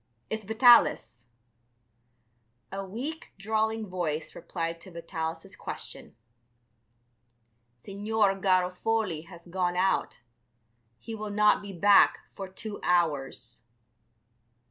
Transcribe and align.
It's 0.31 0.43
Vitalis." 0.45 1.27
A 2.71 2.83
weak, 2.83 3.33
drawling 3.37 3.85
voice 3.85 4.33
replied 4.33 4.81
to 4.81 4.89
Vitalis' 4.89 5.55
question. 5.55 6.15
"Signor 7.81 8.33
Garofoli 8.39 9.27
has 9.27 9.45
gone 9.45 9.77
out; 9.77 10.21
he 10.97 11.13
will 11.13 11.29
not 11.29 11.61
be 11.61 11.71
back 11.71 12.17
for 12.35 12.49
two 12.49 12.79
hours." 12.81 13.61